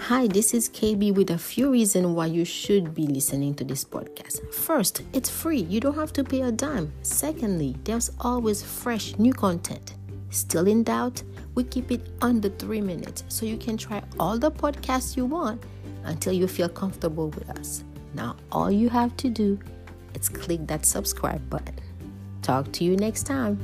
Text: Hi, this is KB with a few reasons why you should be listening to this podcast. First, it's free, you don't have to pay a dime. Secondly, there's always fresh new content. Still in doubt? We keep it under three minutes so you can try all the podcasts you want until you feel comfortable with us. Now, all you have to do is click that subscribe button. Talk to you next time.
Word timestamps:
Hi, 0.00 0.26
this 0.26 0.54
is 0.54 0.68
KB 0.68 1.12
with 1.12 1.30
a 1.30 1.38
few 1.38 1.70
reasons 1.70 2.06
why 2.06 2.26
you 2.26 2.44
should 2.44 2.94
be 2.94 3.06
listening 3.06 3.54
to 3.56 3.64
this 3.64 3.84
podcast. 3.84 4.54
First, 4.54 5.02
it's 5.12 5.28
free, 5.28 5.60
you 5.62 5.80
don't 5.80 5.96
have 5.96 6.12
to 6.14 6.24
pay 6.24 6.42
a 6.42 6.52
dime. 6.52 6.92
Secondly, 7.02 7.76
there's 7.84 8.10
always 8.20 8.62
fresh 8.62 9.18
new 9.18 9.32
content. 9.32 9.96
Still 10.30 10.66
in 10.68 10.84
doubt? 10.84 11.22
We 11.54 11.64
keep 11.64 11.90
it 11.90 12.08
under 12.22 12.48
three 12.48 12.80
minutes 12.80 13.24
so 13.28 13.44
you 13.44 13.56
can 13.58 13.76
try 13.76 14.02
all 14.18 14.38
the 14.38 14.50
podcasts 14.50 15.16
you 15.16 15.26
want 15.26 15.62
until 16.04 16.32
you 16.32 16.46
feel 16.46 16.68
comfortable 16.68 17.28
with 17.28 17.50
us. 17.50 17.84
Now, 18.14 18.36
all 18.52 18.70
you 18.70 18.88
have 18.88 19.16
to 19.18 19.28
do 19.28 19.58
is 20.14 20.28
click 20.28 20.66
that 20.68 20.86
subscribe 20.86 21.50
button. 21.50 21.76
Talk 22.40 22.72
to 22.72 22.84
you 22.84 22.96
next 22.96 23.24
time. 23.24 23.58